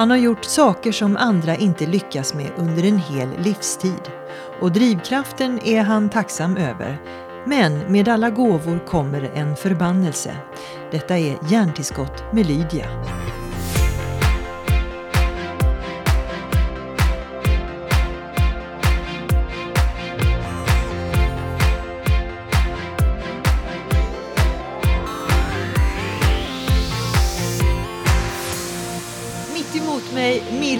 [0.00, 4.10] Han har gjort saker som andra inte lyckas med under en hel livstid.
[4.60, 6.98] Och drivkraften är han tacksam över.
[7.46, 10.36] Men med alla gåvor kommer en förbannelse.
[10.90, 12.86] Detta är Hjärntillskott med Lydia.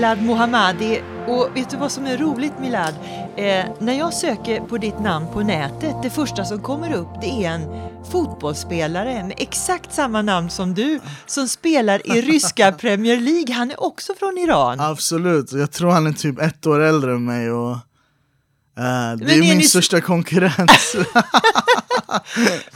[0.01, 1.03] Milad Mohammadi.
[1.29, 2.95] Och vet du vad som är roligt Milad?
[3.37, 7.45] Eh, när jag söker på ditt namn på nätet, det första som kommer upp det
[7.45, 7.63] är en
[8.13, 13.55] fotbollsspelare med exakt samma namn som du som spelar i ryska Premier League.
[13.55, 14.81] Han är också från Iran.
[14.81, 17.77] Absolut, jag tror han är typ ett år äldre än mig och eh,
[18.77, 20.73] det Men är är min ni- största konkurrent.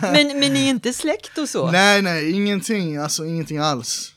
[0.01, 1.71] Men, men ni är inte släkt och så?
[1.71, 4.11] nej nej, ingenting, alltså ingenting alls.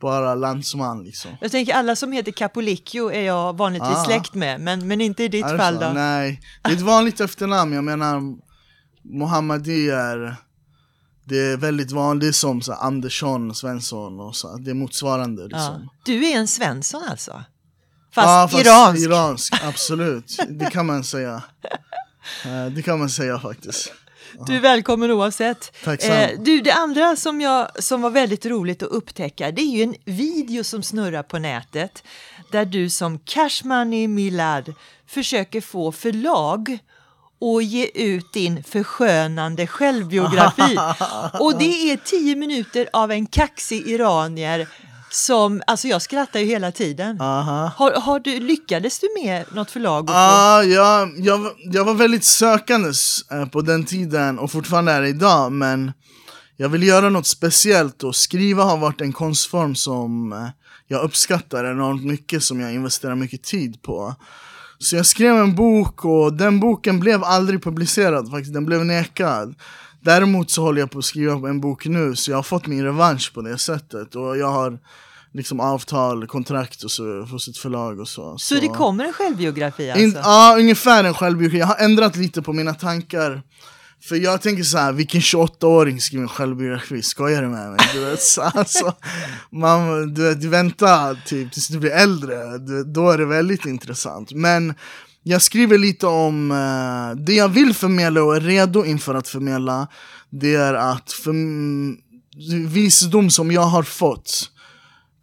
[0.00, 1.30] Bara landsman liksom.
[1.40, 4.04] Jag tänker alla som heter Capolicchio är jag vanligtvis Ah.
[4.04, 5.80] släkt med, men, men inte i ditt fall så?
[5.80, 5.88] då?
[5.94, 8.20] Nej, det är ett vanligt efternamn, jag menar
[9.02, 10.36] Mohammadi är
[11.24, 15.60] det är väldigt vanligt som så, Andersson, Svensson och så, det är motsvarande liksom.
[15.60, 15.90] Ja.
[16.04, 17.32] Du är en Svensson alltså?
[18.14, 19.02] Fast, Ja, fast iransk?
[19.06, 20.36] iransk, absolut.
[20.48, 21.42] Det kan man säga.
[22.46, 23.92] Eh, Det kan man säga faktiskt.
[24.46, 25.72] Du är välkommen oavsett.
[25.74, 26.44] Eh, Tacksam.
[26.44, 29.94] du, det andra som, jag, som var väldigt roligt att upptäcka det är ju en
[30.04, 32.02] video som snurrar på nätet
[32.52, 34.74] där du som Cashmoney Milad
[35.06, 36.78] försöker få förlag
[37.38, 40.76] och ge ut din förskönande självbiografi.
[41.40, 44.68] och det är tio minuter av en kaxig iranier
[45.10, 47.20] som, alltså jag skrattar ju hela tiden.
[47.20, 47.72] Aha.
[47.76, 50.06] Har, har du, lyckades du med något förlag?
[50.06, 51.10] få- Ja, jag,
[51.72, 55.92] jag, var- väldigt sökandes eh, på den tiden och fortfarande är det idag men
[56.56, 60.48] jag vill göra något speciellt och skriva har varit en konstform som eh,
[60.88, 64.14] jag uppskattar enormt mycket som jag investerar mycket tid på.
[64.78, 69.54] Så jag skrev en bok och den boken blev aldrig publicerad faktiskt, den blev nekad.
[70.06, 72.84] Däremot så håller jag på att skriva en bok nu så jag har fått min
[72.84, 74.78] revansch på det sättet och jag har
[75.32, 78.38] liksom avtal, kontrakt och så hos ett förlag och så.
[78.38, 80.04] Så det kommer en självbiografi alltså?
[80.04, 81.58] In, ja, ungefär en självbiografi.
[81.58, 83.42] Jag har ändrat lite på mina tankar.
[84.08, 87.02] För jag tänker så här, vilken 28-åring skriver en självbiografi?
[87.02, 87.78] Skojar du med mig?
[87.92, 88.94] Du vet, så, alltså,
[89.52, 93.66] man, du, vet, du väntar typ tills du blir äldre, du, då är det väldigt
[93.66, 94.32] intressant.
[94.32, 94.74] Men
[95.28, 99.88] jag skriver lite om eh, det jag vill förmedla och är redo inför att förmedla.
[100.30, 101.34] Det är att för,
[102.66, 104.50] visdom som jag har fått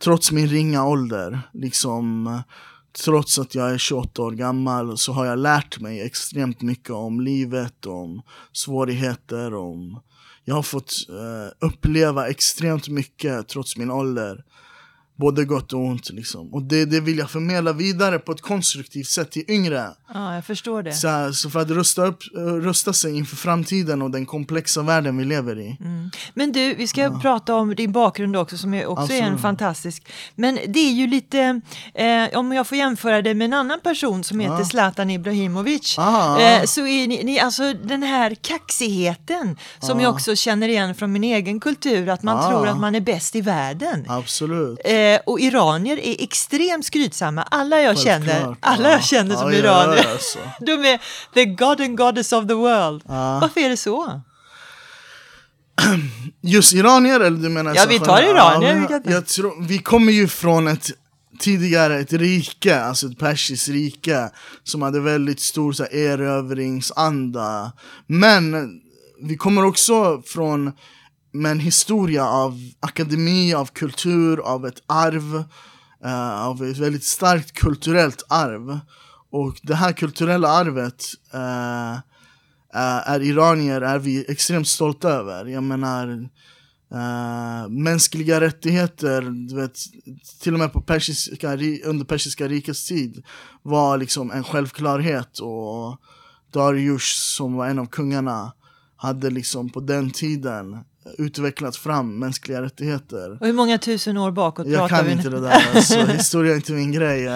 [0.03, 2.29] trots min ringa ålder, liksom
[3.05, 7.21] trots att jag är 28 år gammal så har jag lärt mig extremt mycket om
[7.21, 8.21] livet, om
[8.53, 9.99] svårigheter, om
[10.45, 14.43] jag har fått eh, uppleva extremt mycket trots min ålder.
[15.15, 16.53] Både gott och ont liksom.
[16.53, 19.87] Och det, det vill jag förmedla vidare på ett konstruktivt sätt till yngre.
[20.13, 20.93] Ja, jag förstår det.
[20.93, 24.81] Så, här, så för att rusta, upp, eh, rusta sig inför framtiden och den komplexa
[24.81, 25.77] världen vi lever i.
[26.33, 29.41] Men du, vi ska prata om din bakgrund också som är också är en Absolut.
[29.41, 30.07] fantastisk.
[30.35, 31.61] Men det är ju lite,
[31.93, 35.95] eh, om jag får jämföra det med en annan person som heter Zlatan Ibrahimovic.
[35.99, 36.39] Ah.
[36.39, 41.11] Eh, så är ni, ni, alltså den här kaxigheten som jag också känner igen från
[41.11, 42.49] min egen kultur, att man Ah.
[42.49, 44.05] tror att man är bäst i världen.
[44.09, 44.79] Absolut.
[44.85, 47.41] Eh, och iranier är extremt skrytsamma.
[47.43, 48.57] Alla jag känner, Självklart.
[48.61, 48.91] alla Ja.
[48.91, 50.39] jag känner som Ja, iranier, ja, alltså.
[50.65, 50.99] de är
[51.33, 53.01] the god and goddess of the world.
[53.41, 54.21] Varför är det så?
[56.41, 58.63] Just iranier eller du menar Ja, vi tar generellt?
[58.63, 60.87] iranier, Ja, vi jag tror, vi kommer ju från ett
[61.39, 64.29] tidigare ett rike, alltså ett persiskt rike
[64.63, 67.71] som hade väldigt stor så här, erövringsanda.
[68.07, 68.69] Men
[69.21, 70.71] vi kommer också från
[71.33, 75.43] med en historia av akademi, av kultur, av ett arv,
[76.05, 78.79] eh, av ett väldigt starkt kulturellt arv.
[79.31, 85.45] Och det här kulturella arvet eh, eh är iranier är vi extremt stolta över.
[85.45, 86.29] Jag menar,
[86.93, 89.77] Uh, mänskliga rättigheter, du vet,
[90.41, 91.53] till och med på persiska,
[91.83, 93.23] under persiska rikets tid
[93.61, 95.39] var liksom en självklarhet.
[95.39, 95.97] Och
[96.51, 98.53] Darius som var en av kungarna
[98.95, 100.83] hade liksom på den tiden
[101.17, 103.37] utvecklat fram mänskliga rättigheter.
[103.41, 105.35] Och hur många tusen år bakåt Jag pratar kan vi inte nu?
[105.35, 107.25] det där, alltså, historia är inte min grej.
[107.25, 107.31] eh.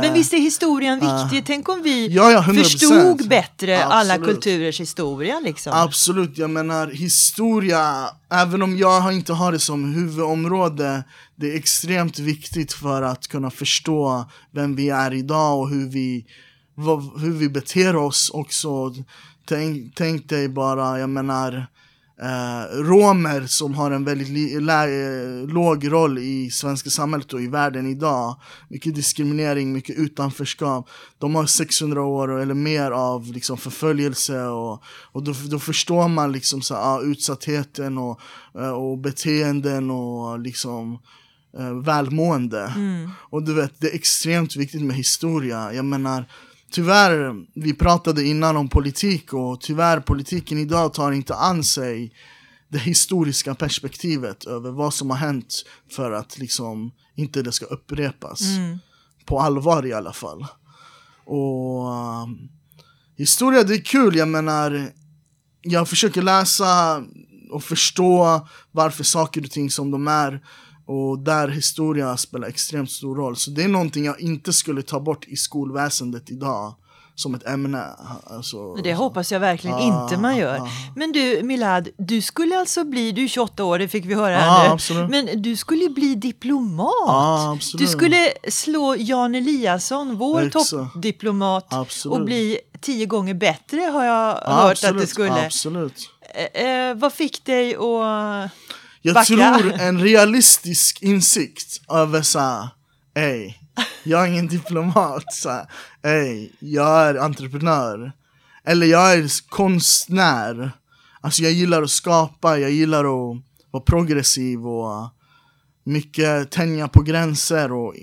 [0.00, 1.46] Men visst är historien viktig?
[1.46, 2.62] Tänk om vi Ja, ja, 100%.
[2.62, 4.34] förstod bättre alla Absolut.
[4.34, 5.72] kulturers historia liksom.
[5.76, 11.04] Absolut, jag menar historia, även om jag inte har det som huvudområde,
[11.36, 16.26] det är extremt viktigt för att kunna förstå vem vi är idag och hur vi,
[16.74, 18.94] vad, hur vi beter oss också.
[19.48, 21.66] Tänk, tänk dig bara, jag menar,
[22.22, 24.28] eh, romer som har en väldigt
[24.62, 28.36] lä- låg roll i svenska samhället och i världen idag.
[28.68, 30.88] Mycket diskriminering, mycket utanförskap.
[31.18, 34.82] De har 600 år eller mer av liksom, förföljelse och,
[35.12, 38.20] och då, då förstår man liksom så, ah, utsattheten och,
[38.58, 40.98] eh, och beteenden och liksom
[41.58, 42.72] eh, välmående.
[43.30, 45.72] Och du vet, det är extremt viktigt med historia.
[45.72, 46.24] Jag menar,
[46.70, 52.12] tyvärr, vi pratade innan om politik och tyvärr politiken idag tar inte an sig
[52.68, 58.40] det historiska perspektivet över vad som har hänt för att liksom inte det ska upprepas.
[59.24, 60.46] På allvar i alla fall.
[61.24, 61.86] Och
[62.22, 62.48] um,
[63.16, 64.92] historia det är kul, jag menar
[65.62, 67.02] jag försöker läsa
[67.50, 70.44] och förstå varför saker och ting som de är
[70.88, 73.36] och där historia spelar extremt stor roll.
[73.36, 76.74] Så det är någonting jag inte skulle ta bort i skolväsendet idag
[77.14, 77.84] som ett ämne.
[78.26, 80.58] Alltså, Det hoppas jag verkligen Ah, inte man gör.
[80.58, 80.68] ah.
[80.96, 84.32] Men du Milad, du skulle alltså bli, du är 28 år, det fick vi höra
[84.32, 84.72] Ja, här nu.
[84.74, 85.10] absolut.
[85.10, 86.92] Men du skulle bli diplomat.
[87.08, 87.86] Absolut.
[87.86, 91.72] Du skulle slå Jan Eliasson, vår toppdiplomat,
[92.08, 95.46] och bli tio gånger bättre har jag Ja, hört absolut, att det skulle.
[95.46, 96.10] Absolut.
[96.54, 98.50] Eh, eh, vad fick dig att...
[99.08, 99.58] Jag Backa.
[99.58, 102.68] tror en realistisk insikt över såhär,
[103.14, 103.54] ey,
[104.04, 105.66] jag är ingen diplomat, såhär,
[106.02, 108.12] ey, jag är entreprenör.
[108.64, 110.70] Eller jag är konstnär.
[111.20, 113.36] Alltså jag gillar att skapa, jag gillar att
[113.70, 115.10] vara progressiv och
[115.84, 117.94] mycket tänja på gränser och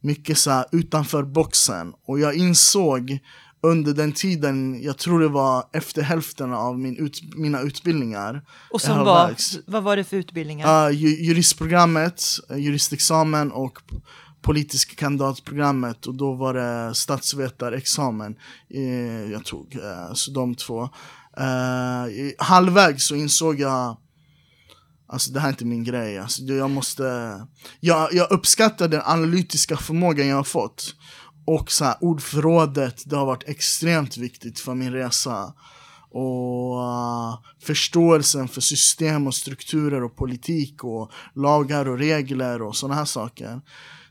[0.00, 1.92] mycket så utanför boxen.
[2.06, 3.18] Och jag insåg
[3.62, 8.80] under den tiden, jag tror det var efter hälften av min ut, mina utbildningar Och
[8.80, 9.34] som var,
[9.66, 10.88] vad var det för utbildningar?
[10.88, 13.78] Uh, ju, juristprogrammet, uh, juristexamen och
[14.42, 18.36] politisk kandidatprogrammet och då var det statsvetarexamen
[18.70, 19.74] eh, jag tog.
[19.74, 20.82] eh, så de två.
[20.82, 23.96] Uh, halvvägs så insåg jag
[25.06, 27.02] Alltså det här är inte min grej, alltså, jag måste
[27.80, 30.94] jag, jag uppskattar den analytiska förmågan jag har fått
[31.44, 35.54] Och så här, ordförrådet, det har varit extremt viktigt för min resa
[36.10, 42.94] och uh, förståelsen för system och strukturer och politik och lagar och regler och sådana
[42.94, 43.60] här saker.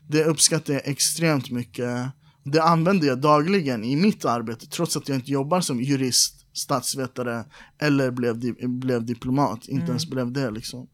[0.08, 2.10] Det uppskattar jag extremt mycket.
[2.44, 7.44] Det använder jag dagligen i mitt arbete trots att jag inte jobbar som jurist, statsvetare
[7.78, 9.68] eller blev, di- blev diplomat.
[9.68, 10.86] Inte ens blev det liksom.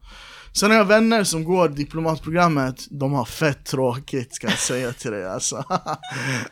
[0.53, 5.11] Sen har jag vänner som går diplomatprogrammet, de har fett tråkigt ska jag säga till
[5.11, 5.55] dig alltså.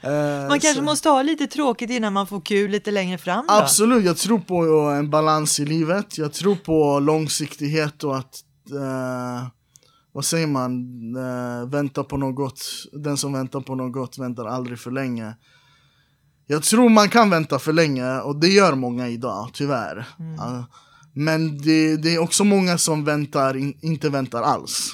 [0.01, 0.11] Eh,
[0.47, 3.53] Man kanske så- måste ha lite tråkigt innan man får kul lite längre fram då?
[3.53, 4.55] Absolut, jag tror på
[4.89, 6.17] en balans i livet.
[6.17, 8.33] Jag tror på långsiktighet och att,
[8.71, 9.47] eh,
[10.11, 10.71] vad säger man,
[11.15, 12.61] eh, vänta på något.
[12.93, 15.35] Den som väntar på något väntar aldrig för länge.
[16.47, 20.07] Jag tror man kan vänta för länge och det gör många idag, tyvärr.
[20.37, 20.65] Ja.
[21.17, 24.93] Men det, det är också många som väntar, in, inte väntar alls.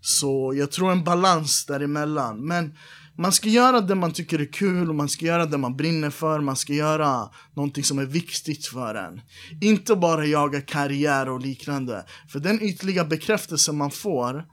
[0.00, 2.46] Så jag tror en balans däremellan.
[2.46, 2.72] Men
[3.18, 6.10] man ska göra det man tycker är kul, och man ska göra det man brinner
[6.10, 9.20] för, man ska göra någonting som är viktigt för en.
[9.60, 12.04] Inte bara jaga karriär och liknande.
[12.28, 14.44] För den ytliga bekräftelsen man får,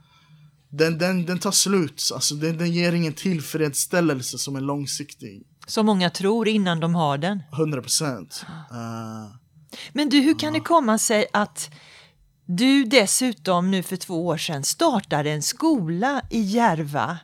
[0.69, 2.11] den, den, den tar slut.
[2.13, 5.43] Alltså den, den ger ingen tillfredsställelse som är långsiktig.
[5.67, 7.43] Som många tror innan de har den.
[7.53, 8.45] 100 procent.
[8.71, 9.46] Uh,
[9.93, 11.69] Men du, hur kan det komma sig att
[12.49, 17.17] du dessutom nu för två år sedan startade en skola i Järva?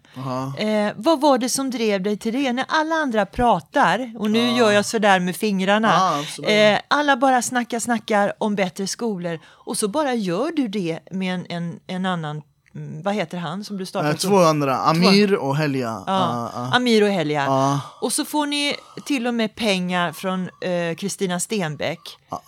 [0.58, 2.54] Eh, vad var det som drev dig till det?
[2.54, 6.50] När alla andra pratar, och nu gör jag sådär med fingrarna, absolut.
[6.50, 11.36] eh, alla bara snackar, snackar om bättre skolor och så bara gör du det med
[11.36, 12.42] en, en, en annan,
[12.76, 14.18] vad heter han som du startade?
[14.18, 15.88] två andra, Amir och Helja.
[15.88, 16.76] Ja, Ah, ah.
[16.76, 17.46] Amir och Helja.
[17.50, 17.80] Ah.
[18.02, 18.76] Och så får ni
[19.06, 22.00] till och med pengar från eh, Kristina Stenbeck.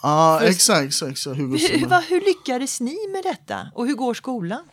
[0.01, 3.67] Ja, exakt, exakt, Hur, vad, hur lyckades ni med detta?
[3.75, 4.63] Och hur går skolan?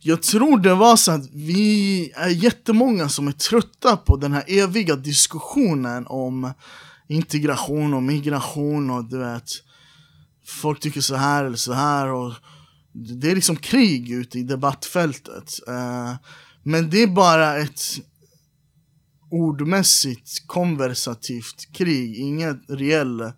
[0.00, 4.44] Jag tror det var så att vi är jättemånga som är trötta på den här
[4.46, 6.52] eviga diskussionen om
[7.08, 9.50] integration och migration och du vet
[10.46, 12.32] Folk tycker så här eller så här och
[12.92, 15.60] det är liksom krig ute i debattfältet.
[15.68, 16.16] Uh,
[16.62, 17.80] Men det är bara ett
[19.30, 23.32] ordmässigt konversativt krig, inget reell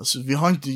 [0.00, 0.70] Alltså vi har inte,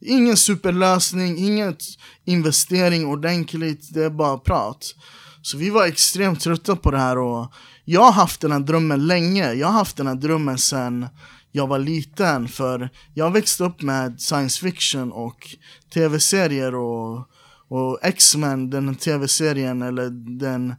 [0.00, 1.76] ingen superlösning, ingen
[2.24, 4.94] investering ordentligt, det är bara prat.
[5.42, 7.52] Så vi var extremt trötta på det här och
[7.84, 9.52] jag har haft den här drömmen länge.
[9.52, 11.06] Jag har haft den här drömmen sen
[11.52, 15.56] jag var liten för jag växte upp med science fiction och
[15.94, 17.28] tv-serier och,
[17.74, 20.70] och X-Men, den tv-serien eller den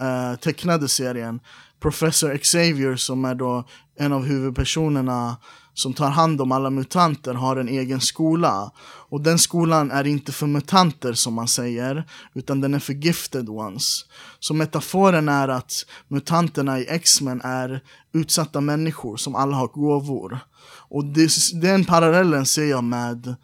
[0.00, 1.40] uh, tecknade serien.
[1.80, 3.64] Professor Xavier som är då
[3.98, 5.36] en av huvudpersonerna
[5.74, 8.70] som tar hand om alla mutanter har en egen skola.
[9.08, 12.04] Och den skolan är inte för mutanter som man säger,
[12.34, 14.04] utan den är för gifted ones.
[14.40, 15.72] Så metaforen är att
[16.08, 17.80] mutanterna i X-Men är
[18.12, 20.38] utsatta människor som alla har gåvor.
[20.88, 23.34] Och det, den parallellen ser jag med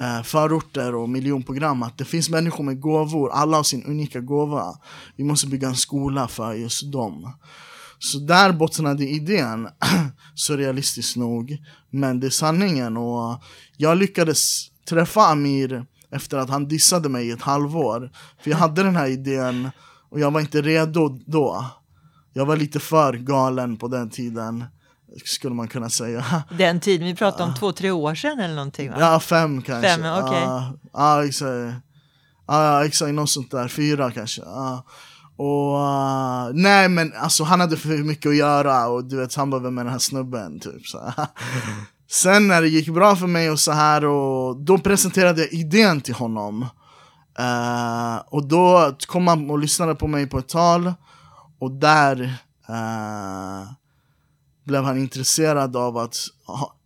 [0.00, 4.78] Eh, förorter och miljonprogram, att det finns människor med gåvor, alla har sin unika gåva.
[5.16, 7.32] Vi måste bygga en skola för just dem.
[7.98, 9.68] Så där bottnade idén,
[10.34, 11.58] surrealistiskt nog.
[11.90, 13.42] Men det är sanningen och
[13.76, 18.10] jag lyckades träffa Amir efter att han dissade mig i ett halvår.
[18.42, 19.70] För jag hade den här idén
[20.10, 21.66] och jag var inte redo då.
[22.32, 24.64] Jag var lite för galen på den tiden
[25.24, 26.24] skulle man kunna säga.
[26.58, 28.96] Den tiden, vi pratade om två, tre år sedan eller någonting va?
[29.00, 29.88] Ja, fem kanske.
[29.88, 30.22] Fem, okej.
[30.22, 30.40] Okay.
[30.40, 31.74] Ja, ja, exakt.
[32.46, 33.68] Ja, exakt, något sånt där.
[33.68, 34.42] Fyra kanske.
[35.36, 39.50] Och uh, nej men alltså han hade för mycket att göra och du vet han
[39.50, 41.12] var med den här snubben typ så.
[42.10, 46.00] Sen när det gick bra för mig och så här och då presenterade jag idén
[46.00, 46.62] till honom.
[47.40, 50.92] Uh, och då kom han och lyssnade på mig på ett tal
[51.60, 52.22] och där
[52.70, 53.72] uh,
[54.64, 56.16] blev han intresserad av att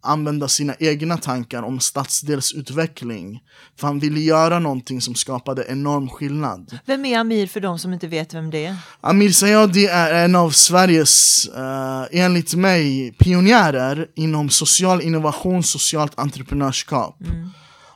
[0.02, 3.40] använda sina egna tankar om stadsdelsutveckling.
[3.76, 6.78] För han ville göra någonting som skapade enorm skillnad.
[6.86, 8.76] Vem är Amir för de som inte vet vem det är?
[9.00, 17.20] Amir Sayadi är en av Sveriges, uh, enligt mig, pionjärer inom social innovation, socialt entreprenörskap.
[17.20, 17.50] Mm.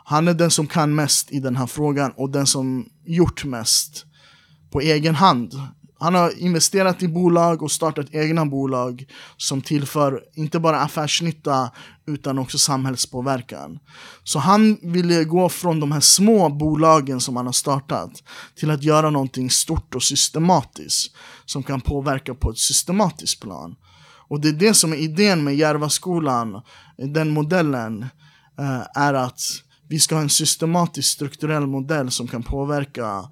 [0.05, 4.05] Han är den som kan mest i den här frågan och den som gjort mest
[4.73, 5.55] på egen hand
[6.01, 11.71] han har investerat i bolag och startat egna bolag som tillför inte bara affärsnytta
[12.07, 13.79] utan också samhällspåverkan.
[14.25, 18.11] Så han ville gå från de här små bolagen som han har startat
[18.57, 23.77] till att göra någonting stort och systematiskt som kan påverka på ett systematiskt plan.
[24.29, 26.63] Och det är det som är idén med Järvaskolan,
[26.97, 28.03] den modellen,
[28.59, 29.41] eh, är att
[29.89, 33.29] vi ska ha en systematisk strukturell modell som kan påverka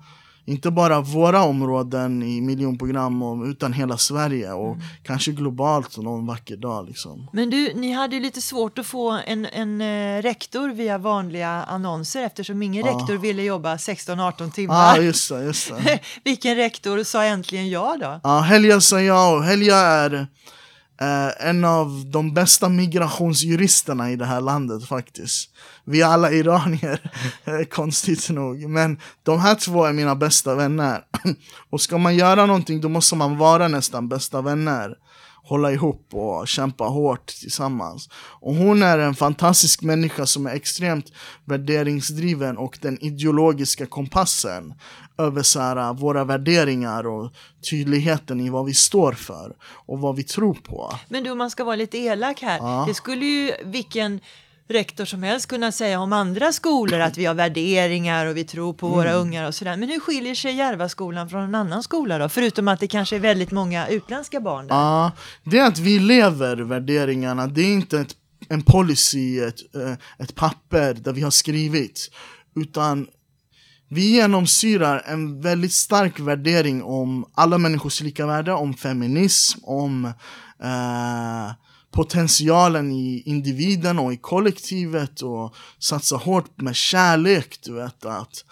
[0.48, 4.80] inte bara våra områden i miljonprogram utan hela Sverige och mm.
[5.02, 6.86] kanske globalt någon vacker dag.
[6.88, 7.28] Liksom.
[7.32, 11.48] Men du, ni hade ju lite svårt att få en, en uh, rektor via vanliga
[11.48, 12.88] annonser eftersom ingen ah.
[12.88, 14.74] rektor ville jobba 16-18 timmar.
[14.74, 15.42] Ja, ah, just det.
[15.42, 16.00] Just det.
[16.24, 18.06] Vilken rektor sa äntligen ja då?
[18.06, 20.26] Ja, ah, Helja sa ja och Helja är
[21.00, 25.50] Eh, en av de bästa migrationsjuristerna i det här landet faktiskt.
[25.84, 27.12] Vi är alla iranier,
[27.44, 28.68] eh, konstigt nog.
[28.68, 31.04] Men de här två är mina bästa vänner.
[31.70, 34.94] och ska man göra någonting då måste man vara nästan bästa vänner
[35.48, 38.08] hålla ihop och kämpa hårt tillsammans.
[38.14, 41.12] Och hon är en fantastisk människa som är extremt
[41.44, 44.74] värderingsdriven och den ideologiska kompassen
[45.18, 47.32] över så här, våra värderingar och
[47.70, 50.94] tydligheten i vad vi står för och vad vi tror på.
[51.08, 52.84] Men du, om man ska vara lite elak här, ja.
[52.88, 54.20] det skulle ju vilken
[54.68, 58.72] rektor som helst kunna säga om andra skolor att vi har värderingar och vi tror
[58.72, 59.20] på våra mm.
[59.20, 59.76] ungar och sådär.
[59.76, 62.28] Men hur skiljer sig Järvaskolan från en annan skola då?
[62.28, 64.74] Förutom att det kanske är väldigt många utländska barn där.
[64.74, 65.12] Ja,
[65.44, 67.46] det är att vi lever värderingarna.
[67.46, 68.16] Det är inte ett,
[68.48, 72.10] en policy, ett, eh, ett papper där vi har skrivit.
[72.56, 73.06] Utan
[73.88, 80.04] vi genomsyrar en väldigt stark värdering om alla människors lika värde, om feminism, om
[80.62, 81.52] eh,
[81.90, 88.44] potentialen i individen och i kollektivet och satsa hårt med kärlek, du vet att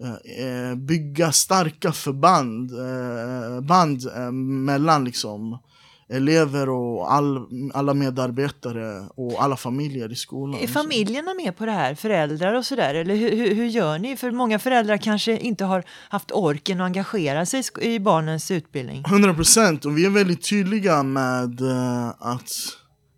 [0.00, 5.58] eh, eh bygga starka förband, eh, band eh, mellan liksom
[6.08, 10.60] elever och all, alla medarbetare och alla familjer i skolan.
[10.60, 11.94] Är familjerna med på det här?
[11.94, 12.94] Föräldrar och sådär?
[12.94, 14.16] Eller hur, hur, hur, gör ni?
[14.16, 19.04] För många föräldrar kanske inte har haft orken att engagera sig i barnens utbildning.
[19.06, 22.50] 100 procent och vi är väldigt tydliga med uh, att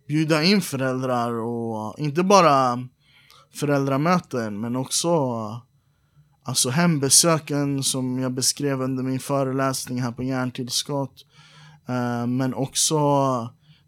[0.07, 2.87] bjuda in föräldrar och inte bara
[3.55, 5.09] föräldramöten men också
[6.43, 11.25] alltså hembesöken som jag beskrev under min föreläsning här på Hjärntillskott
[11.89, 12.99] Eh, men också,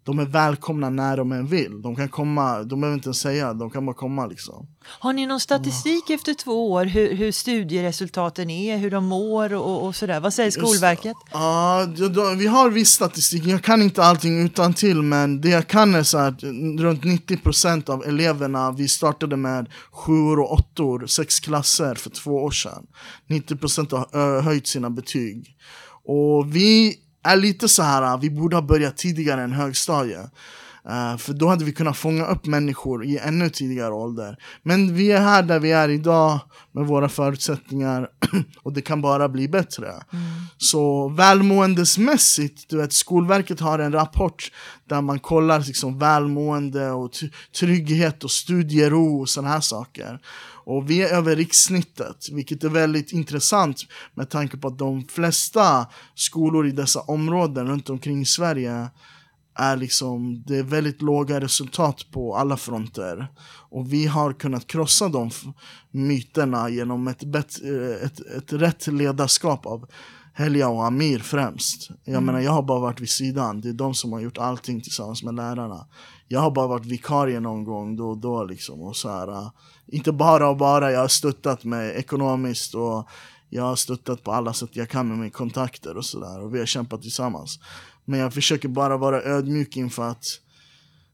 [0.04, 1.82] de är välkomna när de än vill.
[1.82, 4.66] De kan komma, de behöver inte ens säga, de kan bara komma liksom.
[4.82, 6.14] Har ni någon statistik mm.
[6.14, 10.20] efter två år hur, hur studieresultaten är, hur de mår och, och sådär?
[10.20, 11.16] Vad säger Skolverket?
[11.32, 13.46] Ja, uh, vi har viss statistik.
[13.46, 16.42] Jag kan inte allting utan till men det jag kan är så att
[16.78, 22.50] runt 90% av eleverna, vi startade med sjuor och åttor, sex klasser för två år
[22.50, 22.86] sedan.
[23.28, 25.56] 90% har höjt sina betyg.
[26.04, 30.30] Och vi är lite så här, vi borde ha börjat tidigare än högstadiet.
[30.88, 34.36] Uh, för då hade vi kunnat fånga upp människor i ännu tidigare ålder.
[34.62, 36.40] Men vi är här där vi är idag
[36.72, 38.08] med våra förutsättningar
[38.62, 39.86] och det kan bara bli bättre.
[39.88, 40.24] Mm.
[40.58, 44.52] Så välmåendesmässigt, du vet Skolverket har en rapport
[44.88, 47.10] där man kollar liksom välmående och
[47.58, 50.20] trygghet och studiero och sådana här saker.
[50.64, 53.80] Och vi är över rikssnittet, vilket är väldigt intressant
[54.14, 58.88] med tanke på att de flesta skolor i dessa områden runt omkring Sverige
[59.54, 63.28] är liksom, det är väldigt låga resultat på alla fronter.
[63.70, 65.30] Och vi har kunnat krossa de
[65.90, 67.62] myterna genom ett, bet,
[68.02, 69.88] ett, ett rätt ledarskap av
[70.34, 71.90] Helja och Amir främst.
[72.04, 72.24] Jag mm.
[72.24, 73.60] menar, jag har bara varit vid sidan.
[73.60, 75.86] Det är de som har gjort allting tillsammans med lärarna.
[76.32, 78.82] Jag har bara varit vikarie någon gång då och då liksom.
[78.82, 79.50] Och så här, uh,
[79.86, 83.08] inte bara och bara, jag har stöttat mig ekonomiskt och
[83.50, 86.40] jag har stöttat på alla sätt jag kan med mina kontakter och sådär.
[86.40, 87.58] Och vi har kämpat tillsammans.
[88.04, 90.24] Men jag försöker bara vara ödmjuk inför att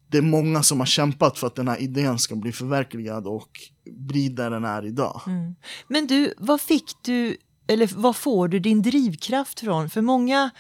[0.09, 3.51] det är många som har kämpat för att den här idén ska bli förverkligad och
[3.91, 5.21] bli där den är idag.
[5.27, 5.55] Mm.
[5.89, 9.91] Men du, vad fick du, eller vad får du din drivkraft från?
[9.91, 10.51] För många,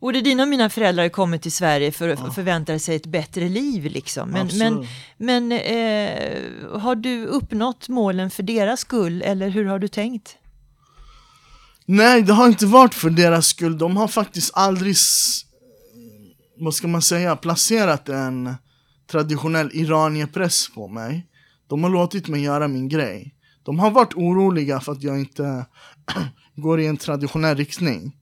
[0.00, 2.30] både dina och mina föräldrar har kommit till Sverige för att ja.
[2.30, 3.84] förvänta sig ett bättre liv.
[3.84, 4.30] Liksom.
[4.30, 9.88] Men, men, men eh, har du uppnått målen för deras skull eller hur har du
[9.88, 10.36] tänkt?
[11.86, 13.78] Nej, det har inte varit för deras skull.
[13.78, 14.96] De har faktiskt aldrig
[16.60, 18.54] vad ska man säga, placerat en
[19.10, 21.26] traditionell iranierpress på mig.
[21.68, 23.34] De har låtit mig göra min grej.
[23.62, 25.66] De har varit oroliga för att jag inte
[26.56, 28.16] går i en traditionell riktning.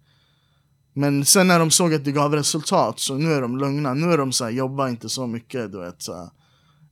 [0.99, 3.95] Men sen när de såg att det gav resultat så nu är de lugna.
[3.95, 6.03] Nu är de så här, jobba inte så mycket, du vet.
[6.03, 6.29] Så här.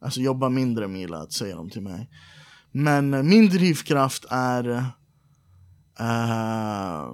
[0.00, 2.10] Alltså jobba mindre Mila, säger de till mig.
[2.72, 4.68] Men eh, min drivkraft är...
[6.00, 7.12] Uh,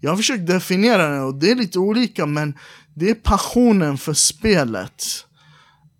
[0.00, 2.58] jag har försökt definiera den och det är lite olika men
[2.94, 5.04] det är passionen för spelet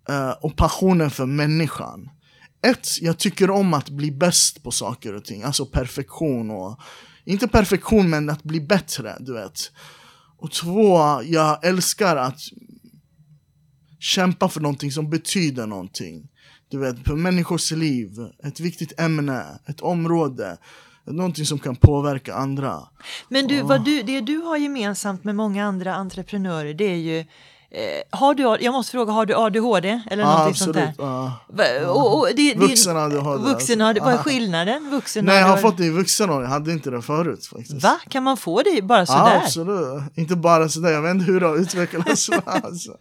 [0.09, 2.09] uh, och passionen för människan.
[2.67, 6.79] Ett, jag tycker om att bli bäst på saker och ting, alltså perfektion och
[7.25, 9.71] inte perfektion men att bli bättre, du vet.
[10.37, 12.39] Och två, jag älskar att
[13.99, 16.29] kämpa för någonting som betyder någonting.
[16.69, 18.09] Du vet, för människors liv,
[18.43, 20.57] ett viktigt ämne, ett område
[21.13, 22.79] någonting som kan påverka andra.
[23.29, 27.25] Men du, vad du, det du har gemensamt med många andra entreprenörer det är ju
[27.71, 30.01] Eh, har du, jag måste fråga, har du ADHD?
[30.11, 31.85] Eller ah, någonting absolut, sånt där?
[31.85, 33.43] Ah, och, och, det, vuxen ADHD.
[33.43, 33.99] Vuxen ADHD.
[34.05, 34.89] Vad är skillnaden?
[34.91, 37.83] Vuxen Nej, jag har fått det i vuxen ålder, jag hade inte det förut faktiskt.
[37.83, 37.99] Va?
[38.09, 39.33] Kan man få det bara sådär?
[39.33, 40.03] Ja, absolut.
[40.15, 42.29] Inte bara sådär, jag vet inte hur det har utvecklats.
[42.45, 42.97] alltså.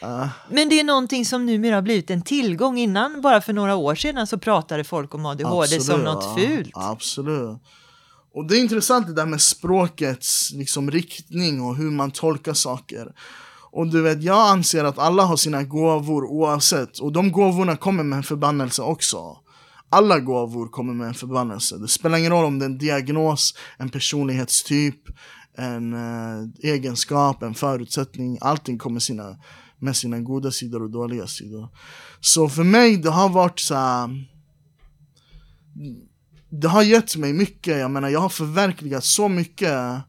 [0.00, 0.28] ah.
[0.50, 2.78] Men det är någonting som numera har blivit en tillgång.
[2.78, 6.36] Innan, bara för några år sedan, så pratade folk om ADHD absolut, som något ja,
[6.36, 6.70] fult.
[6.74, 7.58] Absolut.
[8.34, 13.12] Och det är intressant det där med språkets liksom, riktning och hur man tolkar saker.
[13.76, 16.98] Och du vet, jag anser att alla har sina gåvor oavsett.
[16.98, 19.36] Och de gåvorna kommer med en förbannelse också.
[19.90, 21.78] Alla gåvor kommer med en förbannelse.
[21.78, 25.00] Det spelar ingen roll om det är en diagnos, en personlighetstyp,
[25.58, 28.38] en eh, egenskap, en förutsättning.
[28.40, 29.36] Allting kommer sina,
[29.78, 31.68] med sina goda sidor och dåliga sidor.
[32.20, 34.26] Så för mig, det har varit så här,
[36.50, 37.78] Det har gett mig mycket.
[37.78, 40.02] Jag menar, jag har förverkligat så mycket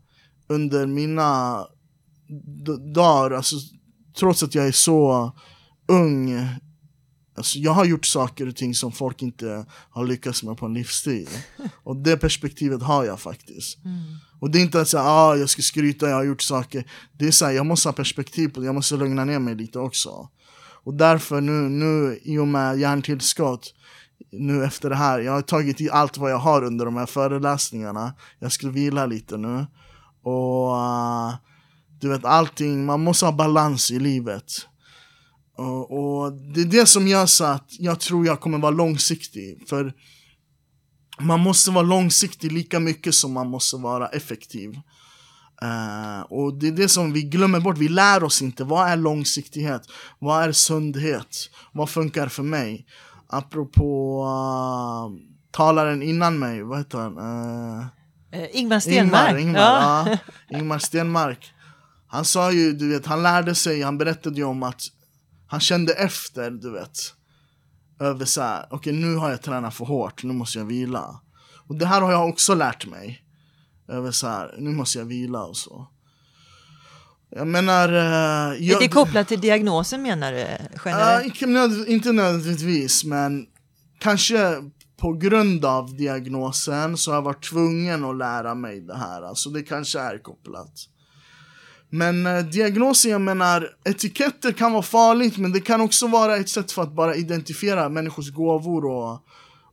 [0.49, 1.62] under mina
[2.93, 3.55] dagar, alltså,
[4.19, 5.31] trots att jag är så
[5.88, 6.47] ung,
[7.38, 10.73] alltså, jag har gjort saker och ting som folk inte har lyckats med på en
[10.73, 11.29] livstid.
[11.83, 13.85] Och det perspektivet har jag faktiskt.
[13.85, 14.03] Mm.
[14.39, 16.91] Och det är inte att säga ah, jag ska skryta, jag har gjort saker.
[17.11, 19.55] Det är så här, jag måste ha perspektiv på det, jag måste lugna ner mig
[19.55, 20.29] lite också.
[20.83, 23.73] Och därför nu, nu i och med hjärntillskott,
[24.31, 27.05] nu efter det här, jag har tagit i allt vad jag har under de här
[27.05, 28.13] föreläsningarna.
[28.39, 29.65] Jag skulle vila lite nu.
[30.23, 31.35] Och uh,
[32.05, 34.67] du vet allting, man måste ha balans i livet.
[35.57, 39.63] Och, och, det är det som gör så att jag tror jag kommer vara långsiktig.
[39.69, 39.93] För
[41.19, 44.69] man måste vara långsiktig lika mycket som man måste vara effektiv.
[45.63, 48.63] Uh, och det är det som vi glömmer bort, vi lär oss inte.
[48.63, 49.81] Vad är långsiktighet?
[50.19, 51.37] Vad är sundhet?
[51.71, 52.85] Vad funkar för mig?
[53.27, 57.17] Apropå uh, talaren innan mig, vad heter han?
[57.17, 57.85] Uh,
[58.51, 59.31] Ingmar Stenmark.
[59.31, 60.57] Ingmar, Ingmar, ja.
[60.57, 61.54] Ingmar Stenmark.
[62.15, 64.82] Han sa ju, du vet, han lärde sig, han berättade ju om att
[65.47, 66.97] han kände efter, du vet.
[67.99, 71.21] Över så här, okej okay, nu har jag tränat för hårt, nu måste jag vila.
[71.67, 73.21] Och det här har jag också lärt mig.
[73.88, 75.88] Över så här, nu måste jag vila och så.
[77.30, 77.93] Jag menar...
[77.93, 80.47] Uh, jag, är det kopplat till diagnosen menar du?
[80.86, 81.43] Generellt?
[81.43, 83.45] Uh, inte nödvändigtvis, men
[83.99, 84.62] kanske
[84.97, 89.21] på grund av diagnosen så har jag varit tvungen att lära mig det här.
[89.21, 90.89] Alltså det kanske är kopplat.
[91.95, 96.49] Men eh, diagnoser, jag menar, etiketter kan vara farligt men det kan också vara ett
[96.49, 99.12] sätt för att bara identifiera människors gåvor och,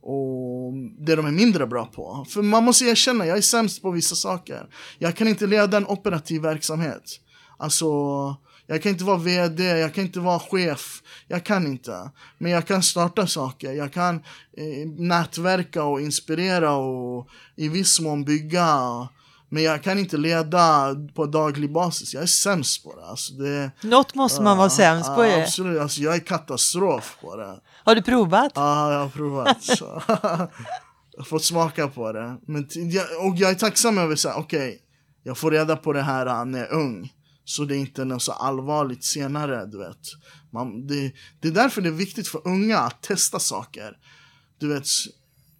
[0.01, 2.25] och det de är mindre bra på.
[2.29, 4.67] För man måste erkänna, jag är sämst på vissa saker.
[4.99, 7.03] Jag kan inte leda en operativ verksamhet.
[7.57, 7.85] Alltså,
[8.67, 11.01] jag kan inte vara VD, jag kan inte vara chef.
[11.27, 12.11] Jag kan inte.
[12.37, 13.71] Men jag kan starta saker.
[13.71, 14.15] Jag kan
[14.57, 18.67] eh, nätverka och inspirera och i viss mån bygga.
[19.53, 22.13] Men jag kan inte leda på daglig basis.
[22.13, 23.05] Jag är sämst på det.
[23.05, 25.25] Alltså det Något måste man vara sämst på.
[25.25, 25.31] Ju.
[25.31, 25.81] absolut.
[25.81, 27.59] Alltså jag är katastrof på det.
[27.83, 28.51] Har du provat?
[28.55, 29.57] Ja, jag har provat.
[31.15, 32.37] Jag har fått smaka på det.
[32.47, 34.79] Men jag, och jag är tacksam över att okej,
[35.23, 37.13] jag får reda på det här när jag är ung.
[37.45, 39.97] Så det är inte något så allvarligt senare, du vet.
[40.53, 43.97] Man, det, det är därför det är viktigt för unga att testa saker.
[44.59, 44.85] Du vet,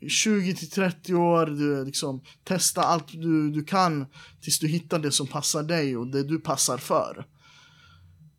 [0.09, 4.05] 20 till 30 år, du liksom testa allt du, du kan
[4.41, 7.25] tills du hittar det som passar dig och det du passar för.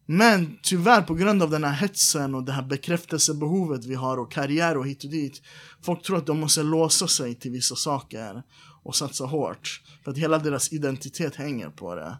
[0.07, 4.33] Men tyvärr på grund av den här hetsen och det här bekräftelsebehovet vi har och
[4.33, 5.43] karriär och hit och dit.
[5.83, 8.43] Folk tror att de måste låsa sig till vissa saker
[8.83, 9.83] och satsa hårt.
[10.05, 12.19] För att hela deras identitet hänger på det.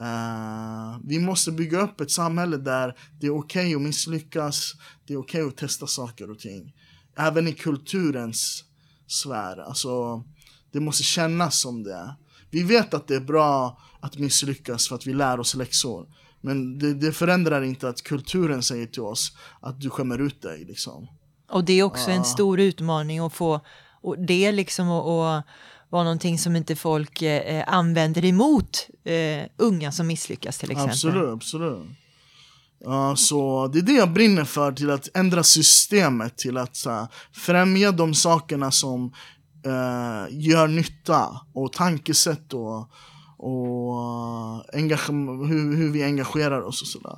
[0.00, 4.72] Uh, vi måste bygga upp ett samhälle där det är okej okay att misslyckas,
[5.06, 6.74] det är okej okay att testa saker och ting.
[7.16, 8.64] Även i kulturens
[9.06, 9.56] sfär.
[9.56, 10.22] Alltså,
[10.72, 12.16] det måste kännas som det.
[12.50, 16.06] Vi vet att det är bra att misslyckas för att vi lär oss läxor.
[16.40, 20.64] Men det, det förändrar inte att kulturen säger till oss att du skämmer ut dig.
[20.64, 21.08] Liksom.
[21.50, 23.60] Och det är också en stor utmaning att få
[24.02, 25.42] och det liksom att och
[25.92, 30.90] vara någonting som inte folk eh, använder emot eh, unga som misslyckas till exempel.
[30.90, 31.86] Absolut, absolut.
[32.84, 37.06] Ja, så det är det jag brinner för, till att ändra systemet, till att här,
[37.32, 39.12] främja de sakerna som
[39.66, 42.78] eh, gör nytta och tankesätt och,
[43.38, 47.16] och engagem- hur, hur vi engagerar oss och sådär.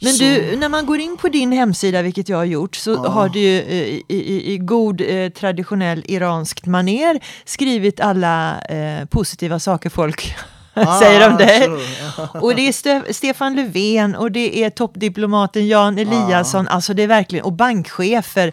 [0.00, 2.96] Men Så- du, när man går in på din hemsida, vilket jag har gjort, så
[2.96, 9.58] har du eh, i, i, i god eh, traditionell iranskt maner skrivit alla eh, positiva
[9.58, 10.34] saker folk
[10.98, 11.62] säger om dig.
[11.62, 12.42] absolut.
[12.42, 17.06] Och det är Ste- Stefan Löfven och det är toppdiplomaten Jan Eliasson, alltså det är
[17.06, 18.52] verkligen, och bankchefer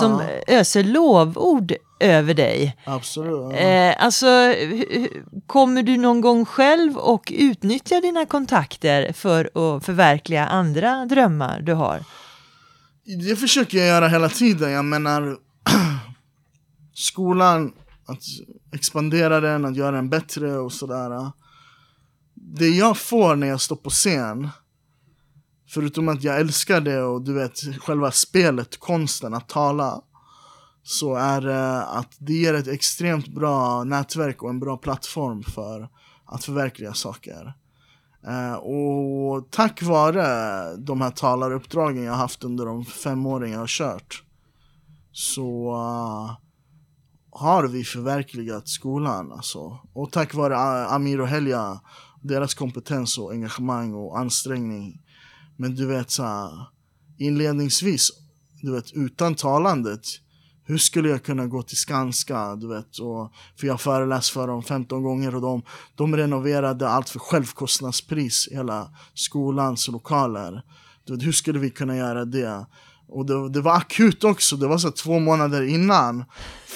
[0.00, 2.76] som öser lovord över dig.
[2.84, 3.54] Absolut.
[3.60, 4.26] Eh, alltså,
[5.46, 11.72] kommer du någon gång själv och utnyttja dina kontakter för att förverkliga andra drömmar du
[11.72, 12.04] har?
[13.28, 14.70] Det försöker jag göra hela tiden.
[14.70, 15.36] Jag menar,
[16.94, 17.72] skolan,
[18.06, 18.22] att
[18.72, 21.30] expandera den, att göra den bättre och sådär.
[22.58, 24.48] Det jag får när jag står på scen,
[25.68, 30.02] förutom att jag älskar det och du vet, själva spelet, konsten att tala,
[30.82, 35.88] så är det att det ger ett extremt bra nätverk och en bra plattform för
[36.24, 37.54] att förverkliga saker.
[38.26, 43.66] Eh, och tack vare de här talaruppdragen jag haft under de fem åren jag har
[43.66, 44.22] kört
[45.12, 46.36] så eh,
[47.30, 49.32] har vi förverkligat skolan.
[49.32, 49.78] Alltså.
[49.92, 51.80] Och tack vare Amir och Helja,
[52.20, 55.02] deras kompetens och engagemang och ansträngning.
[55.56, 56.50] Men du vet, så här,
[57.18, 58.10] inledningsvis,
[58.60, 60.06] du vet, utan talandet
[60.68, 64.62] hur skulle jag kunna gå till Skanska, du vet, och, för jag föreläst för dem
[64.62, 65.62] 15 gånger och de,
[65.94, 70.62] de renoverade allt för självkostnadspris, hela skolans lokaler.
[71.04, 72.66] Du vet, hur skulle vi kunna göra det?
[73.08, 76.24] Och det, det var akut också, det var så två månader innan.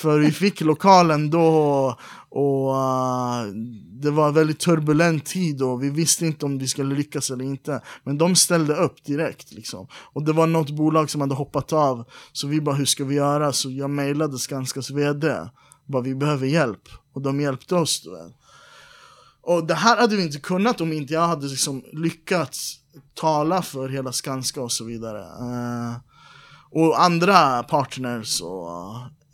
[0.00, 1.96] För vi fick lokalen då
[2.28, 3.52] och uh,
[3.92, 7.44] det var en väldigt turbulent tid och vi visste inte om vi skulle lyckas eller
[7.44, 7.82] inte.
[8.04, 9.88] Men de ställde upp direkt liksom.
[9.92, 12.04] Och det var något bolag som hade hoppat av.
[12.32, 13.52] Så vi bara, hur ska vi göra?
[13.52, 15.36] Så jag mejlade Skanskas VD.
[15.86, 16.88] Bara, vi behöver hjälp.
[17.14, 18.02] Och de hjälpte oss.
[18.02, 18.36] Du vet.
[19.42, 22.76] Och det här hade vi inte kunnat om inte jag hade liksom lyckats
[23.14, 25.20] tala för hela Skanska och så vidare.
[25.20, 25.96] Uh,
[26.70, 28.80] och andra partners och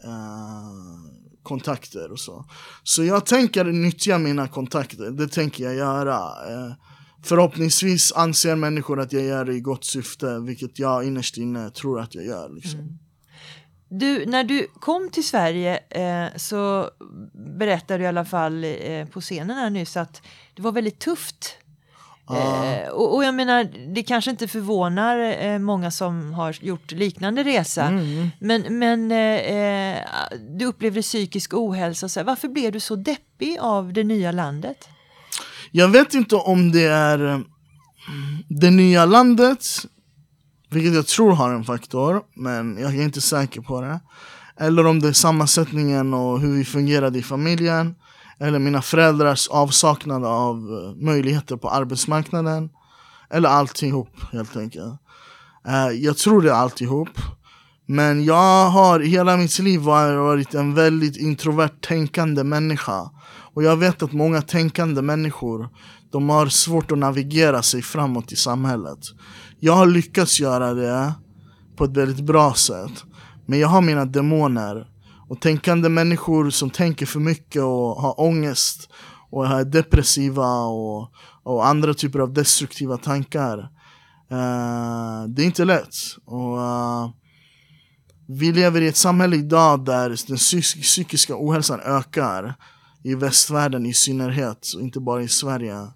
[0.06, 2.44] eh, kontakter och så.
[2.82, 6.16] Så jag tänker nyttja mina kontakter, det tänker jag göra.
[6.16, 6.72] Eh,
[7.22, 12.00] förhoppningsvis anser människor att jag gör det i gott syfte, vilket jag innerst inne tror
[12.00, 12.48] att jag gör.
[12.48, 12.80] Liksom.
[12.80, 12.98] Mm.
[13.88, 16.90] Du, när du kom till Sverige eh, så
[17.58, 20.22] berättade du i alla fall eh, på scenen här nyss att
[20.54, 21.56] det var väldigt tufft.
[22.30, 27.44] Eh, och, och jag menar, det kanske inte förvånar eh, många som har gjort liknande
[27.44, 27.90] resa.
[28.38, 29.98] Men, men eh, eh,
[30.58, 32.08] du upplevde psykisk ohälsa.
[32.08, 34.88] Så här, varför blev du så deppig av det nya landet?
[35.70, 37.38] Jag vet inte om det är eh,
[38.48, 39.66] det nya landet,
[40.70, 44.00] vilket jag tror har en faktor, men jag är inte säker på det.
[44.60, 47.94] Eller om det är sammansättningen och hur vi fungerade i familjen
[48.40, 52.70] eller mina föräldrars avsaknad av eh, möjligheter på arbetsmarknaden.
[53.30, 55.00] Eller alltihop helt enkelt.
[55.68, 57.08] Uh, jag tror det är alltihop.
[57.86, 63.10] Men jag har hela mitt liv varit en väldigt introvert tänkande människa.
[63.54, 65.68] Och jag vet att många tänkande människor,
[66.12, 68.98] de har svårt att navigera sig framåt i samhället.
[69.60, 71.12] Jag har lyckats göra det
[71.76, 73.04] på ett väldigt bra sätt.
[73.46, 74.86] Men jag har mina demoner.
[75.28, 78.88] Och tänkande människor som tänker för mycket och har ångest
[79.30, 81.10] och är depressiva och,
[81.42, 83.58] och andra typer av destruktiva tankar.
[84.32, 85.94] Uh, det är inte lätt.
[86.24, 87.10] Och, uh,
[88.28, 90.36] vi lever i ett samhälle idag där den
[90.82, 92.54] psykiska ohälsan ökar.
[93.02, 95.86] I västvärlden i synnerhet, och inte bara i Sverige.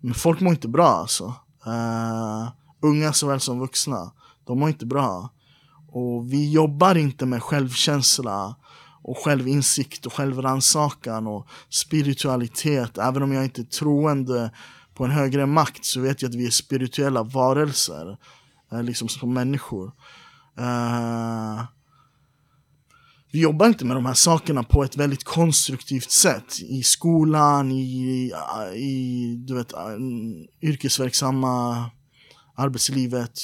[0.00, 1.24] Men folk mår inte bra alltså.
[1.66, 2.48] Uh,
[2.82, 4.12] unga såväl som vuxna.
[4.46, 5.30] De mår inte bra.
[5.92, 8.56] Och vi jobbar inte med självkänsla
[9.02, 12.98] och självinsikt och självrannsakan och spiritualitet.
[12.98, 14.50] Även om jag inte är troende
[14.94, 18.18] på en högre makt så vet jag att vi är spirituella varelser.
[18.72, 19.86] Eh, liksom som människor.
[20.60, 21.62] Uh,
[23.32, 28.32] vi jobbar inte med de här sakerna på ett väldigt konstruktivt sätt i skolan, i,
[28.74, 29.80] i du vet, eh,
[30.62, 31.84] yrkesverksamma
[32.54, 33.40] arbetslivet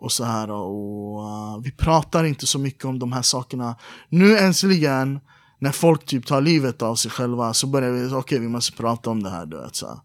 [0.00, 3.76] och så här och uh, vi pratar inte så mycket om de här sakerna.
[4.08, 5.20] Nu äntligen
[5.58, 8.76] när folk typ tar livet av sig själva så börjar vi, okej okay, vi måste
[8.76, 10.00] prata om det här du vet så.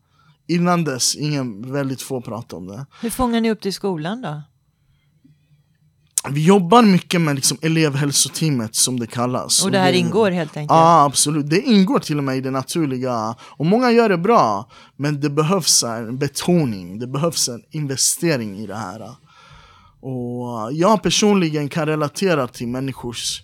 [0.47, 2.86] Innan dess, ingen, väldigt få pratar om det.
[3.01, 4.41] Hur fångar ni upp det i skolan då?
[6.29, 9.65] Vi jobbar mycket med liksom elevhälsoteamet som det kallas.
[9.65, 10.71] Och det här och det, ingår helt enkelt?
[10.71, 13.36] Ja absolut, det ingår till och med i det naturliga.
[13.41, 18.67] Och många gör det bra, men det behövs en betoning, det behövs en investering i
[18.67, 19.15] det här.
[20.05, 23.43] Och eh, jag personligen kan relatera till människors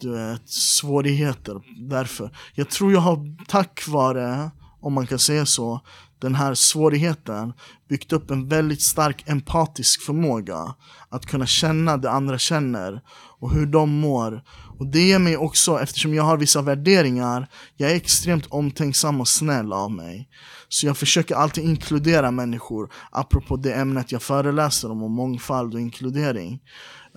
[0.00, 2.36] du vet, svårigheter därför.
[2.54, 5.80] Jag tror jag har tack vare, om man kan säga så,
[6.18, 7.52] den här svårigheten
[7.88, 10.74] byggt upp en väldigt stark empatisk förmåga
[11.08, 13.00] att kunna känna det andra känner
[13.38, 14.42] och hur de mår.
[14.80, 19.28] Och det ger mig också, eftersom jag har vissa värderingar, jag är extremt omtänksam och
[19.28, 20.28] snäll av mig.
[20.68, 25.80] Så jag försöker alltid inkludera människor, apropå det ämnet jag föreläser om, om mångfald och
[25.80, 26.60] inkludering.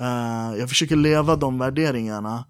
[0.02, 2.45] Uh, jag försöker leva de värderingarna.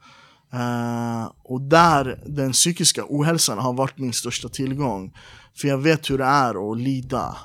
[0.53, 5.13] Uh, och där den psykiska ohälsan har varit min största tillgång.
[5.57, 7.37] För jag vet hur det är att lida.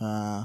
[0.00, 0.44] Uh,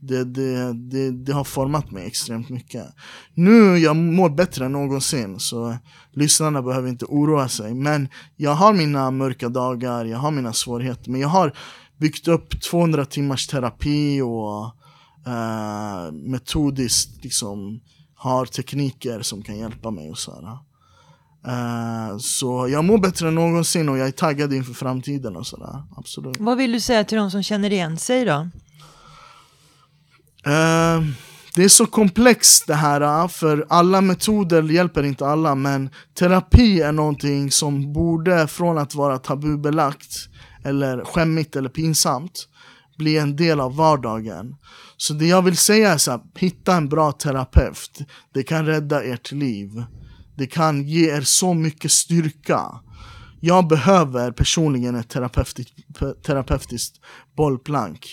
[0.00, 2.86] det, det, det, det, har format mig extremt mycket.
[3.34, 5.76] Nu jag mår bättre än någonsin, så
[6.12, 7.74] lyssnarna behöver inte oroa sig.
[7.74, 11.10] Men jag har mina mörka dagar, jag har mina svårigheter.
[11.10, 11.52] Men jag har
[11.96, 14.64] byggt upp 200 timmars terapi och
[15.32, 17.80] eh, metodiskt liksom
[18.14, 20.58] har tekniker som kan hjälpa mig och sådär.
[21.46, 25.82] eh, så jag mår bättre än någonsin och jag är taggad inför framtiden och sådär.
[25.96, 26.36] Absolut.
[26.40, 28.48] Vad vill du säga till de som känner igen sig då?
[30.46, 31.06] Uh,
[31.54, 36.80] det är så komplext det här, äh, för alla metoder hjälper inte alla men terapi
[36.80, 40.28] är någonting som borde, från att vara tabubelagt
[40.64, 42.48] eller skämmigt eller pinsamt,
[42.98, 44.56] bli en del av vardagen.
[44.96, 47.98] Så det jag vill säga är så här, hitta en bra terapeut.
[48.34, 49.84] Det kan rädda ert liv.
[50.36, 52.62] Det kan ge er så mycket styrka.
[53.40, 55.72] Jag behöver personligen ett terapeutiskt,
[56.26, 56.96] terapeutiskt
[57.36, 58.06] bollplank.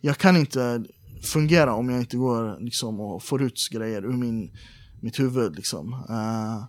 [0.00, 0.84] Jag kan inte
[1.22, 4.50] fungera om jag inte går liksom, och får ut grejer ur min,
[5.00, 5.56] mitt huvud.
[5.56, 5.92] Liksom.
[5.92, 6.64] Uh,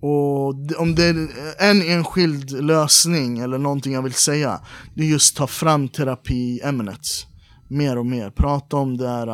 [0.00, 4.60] och om det är en enskild lösning eller någonting jag vill säga,
[4.94, 7.06] det är just ta fram terapiämnet
[7.68, 8.30] mer och mer.
[8.30, 9.28] Prata om det här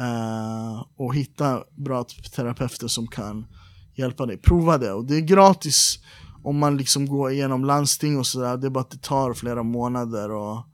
[0.00, 3.46] uh, och hitta bra terapeuter som kan
[3.94, 4.36] hjälpa dig.
[4.38, 4.92] Prova det.
[4.92, 5.98] Och det är gratis
[6.44, 8.56] om man liksom går igenom landsting och sådär.
[8.56, 10.30] Det är bara att det tar flera månader.
[10.30, 10.66] och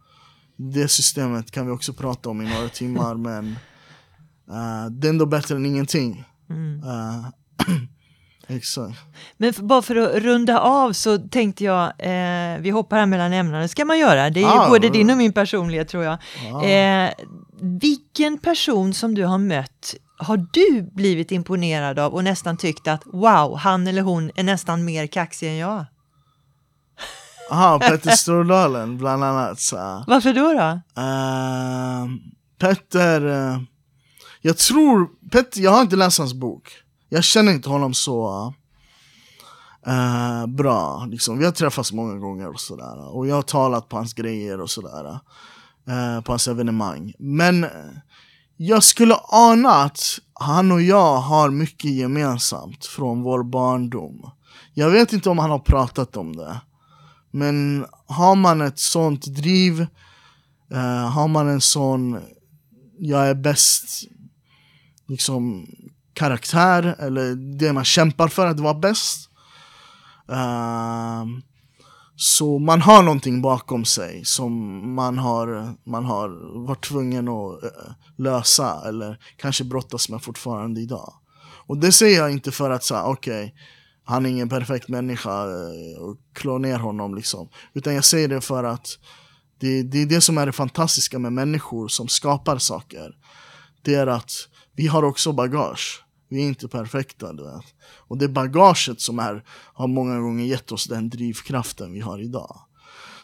[0.72, 3.14] det systemet kan vi också prata om i några timmar.
[3.28, 3.46] men
[4.50, 6.24] uh, det är ändå bättre än ingenting.
[6.50, 6.82] Mm.
[6.84, 7.28] Uh,
[8.46, 8.98] Exakt.
[9.36, 13.60] Men bara för att runda av så tänkte jag, eh, vi hoppar här mellan ämnena,
[13.60, 16.18] det ska man göra, det är ah, både din och min personlighet tror jag.
[16.52, 16.64] Ah.
[16.64, 17.10] Eh,
[17.60, 23.02] vilken person som du har mött har du blivit imponerad av och nästan tyckt att
[23.06, 25.84] wow, han eller hon är nästan mer kaxig än jag?
[27.50, 29.60] Jaha, Petter Stordalen bland annat.
[29.60, 30.04] Så.
[30.06, 30.52] Varför då?
[30.52, 31.02] då?
[31.02, 32.08] Uh,
[32.58, 33.58] Petter, uh,
[34.40, 36.68] jag tror, Petter, jag har inte läst hans bok.
[37.08, 38.46] Jag känner inte honom så
[39.88, 41.06] uh, bra.
[41.10, 41.38] Liksom.
[41.38, 43.16] Vi har träffats många gånger och sådär.
[43.16, 45.18] Och jag har talat på hans grejer och sådär.
[46.22, 47.12] på hans evenemang.
[47.18, 47.66] Men
[48.56, 50.00] jag skulle ana att
[50.34, 54.30] han och jag har mycket gemensamt från vår barndom.
[54.74, 56.60] Jag vet inte om han har pratat om det.
[57.32, 59.80] Men har man ett sånt driv,
[60.72, 62.20] uh, har man en sån
[62.98, 64.04] jag är bäst
[65.08, 65.66] liksom
[66.14, 69.30] karaktär eller det man kämpar för att vara bäst.
[70.30, 71.24] Uh,
[72.16, 74.52] så man har någonting bakom sig som
[74.94, 76.28] man har, man har
[76.66, 77.70] varit tvungen att uh,
[78.18, 81.14] lösa eller kanske brottas med fortfarande idag.
[81.66, 83.52] Och det säger jag inte för att säga okej, okay,
[84.04, 87.48] han är ingen perfekt människa eh, och klå ner honom liksom.
[87.74, 88.98] Utan jag säger det för att
[89.60, 93.16] det, det är det som är det fantastiska med människor som skapar saker.
[93.82, 94.32] Det är att
[94.76, 96.04] vi har också bagage.
[96.28, 97.32] Vi är inte perfekta.
[97.32, 97.64] Du vet.
[98.08, 102.60] Och det bagaget som är, har många gånger gett oss den drivkraften vi har idag.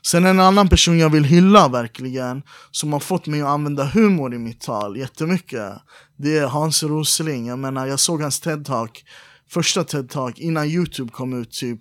[0.02, 4.34] Sen en annan person jag vill hylla verkligen, som har fått mig att använda humor
[4.34, 5.72] i mitt tal jättemycket,
[6.16, 7.46] det är Hans Rosling.
[7.46, 9.04] Jag menar, jag såg hans TED-talk,
[9.50, 11.80] första TED-talk innan Youtube kom ut typ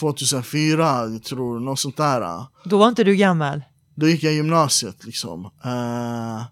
[0.00, 2.46] 2004, jag tror, något sånt där.
[2.64, 3.62] Då var inte du gammal?
[3.94, 5.44] Då gick jag gymnasiet liksom.
[5.44, 6.42] Uh,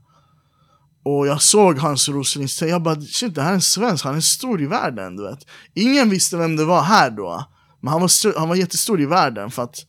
[1.03, 4.21] och jag såg Hans Roslings jag bara shit det här är en svensk, han är
[4.21, 5.39] stor i världen du vet
[5.75, 7.45] Ingen visste vem det var här då
[7.81, 9.87] Men han var, han var jättestor i världen för att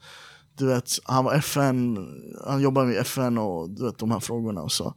[0.57, 1.97] Du vet, han var FN,
[2.47, 4.93] han jobbade med FN och du vet de här frågorna och så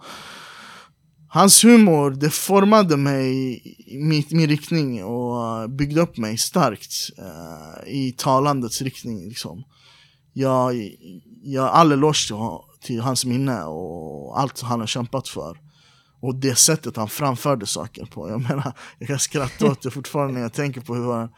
[1.33, 3.55] Hans humor, det formade mig
[3.87, 9.65] i min, min riktning och eh, byggde upp mig starkt uh, i talandets riktning liksom
[10.33, 10.91] Jag,
[11.43, 12.37] jag har all eloge till,
[12.87, 15.59] till hans minne och allt han har kämpat för
[16.23, 18.31] och det sättet han framförde saker på.
[18.31, 21.29] Jag menar, jag kan skratta åt det fortfarande när jag tänker på hur han...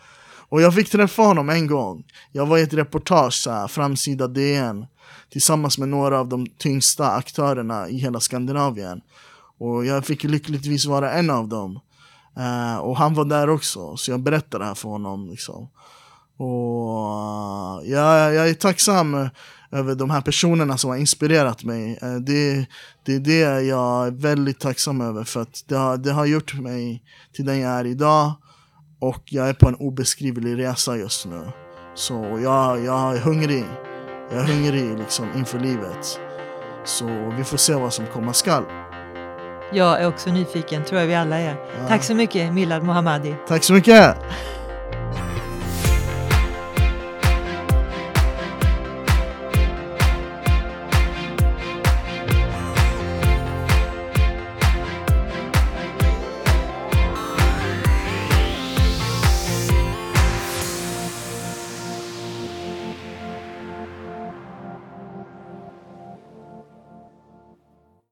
[0.48, 2.04] Och jag fick träffa honom en gång.
[2.32, 4.86] Jag var i ett reportage, så här, framsida DN,
[5.30, 9.00] tillsammans med några av de tyngsta aktörerna i hela Skandinavien.
[9.62, 11.80] Och jag fick lyckligtvis vara en av dem.
[12.38, 15.30] Uh, och han var där också, så jag berättade det här för honom.
[15.30, 15.68] Liksom.
[16.36, 19.28] Och eh, uh, jag, jag är tacksam
[19.70, 21.98] över de här personerna som har inspirerat mig.
[22.02, 22.66] Uh, det,
[23.04, 26.54] det är det jag är väldigt tacksam över för att det har, det har gjort
[26.54, 28.32] mig till den jag är idag.
[28.98, 31.52] Och jag är på en obeskrivlig resa just nu.
[31.94, 33.64] Så jag, jag är hungrig.
[34.30, 36.20] Jag är hungrig liksom inför livet.
[36.84, 38.64] Så vi får se vad som komma skall.
[39.72, 41.54] Jag är också nyfiken, tror jag vi alla är.
[41.80, 41.88] Ja.
[41.88, 43.34] Tack så mycket Milad Mohammadi.
[43.48, 44.16] Tack så mycket.